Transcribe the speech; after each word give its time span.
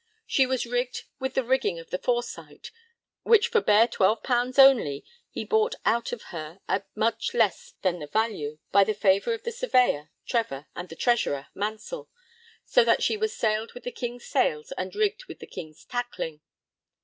She 0.25 0.47
was 0.47 0.65
rigged 0.65 1.03
'with 1.19 1.35
the 1.35 1.43
rigging 1.43 1.77
of 1.77 1.91
the 1.91 1.99
Foresight, 1.99 2.71
which 3.21 3.49
for 3.49 3.61
bare 3.61 3.87
12_l._ 3.87 4.57
only 4.57 5.05
he 5.29 5.45
bought 5.45 5.75
out 5.85 6.11
of 6.11 6.23
her' 6.33 6.59
at 6.67 6.87
much 6.95 7.35
less 7.35 7.75
than 7.83 7.99
the 7.99 8.07
value, 8.07 8.57
by 8.71 8.83
the 8.83 8.95
favour 8.95 9.31
of 9.35 9.43
the 9.43 9.51
Surveyor 9.51 10.09
(Trevor) 10.25 10.65
and 10.75 10.89
the 10.89 10.95
Treasurer 10.95 11.49
(Mansell), 11.53 12.09
so 12.65 12.83
that 12.83 13.03
'she 13.03 13.15
was 13.15 13.37
sailed 13.37 13.73
with 13.73 13.83
the 13.83 13.91
King's 13.91 14.25
sails 14.25 14.71
and 14.75 14.95
rigged 14.95 15.25
with 15.25 15.37
the 15.37 15.45
King's 15.45 15.85
tackling.' 15.85 16.41